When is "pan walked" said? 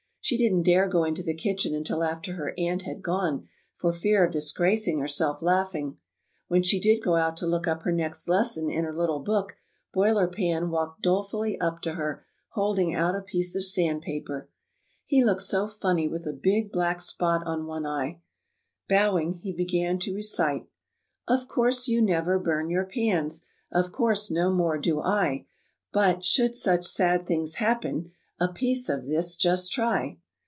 10.27-11.01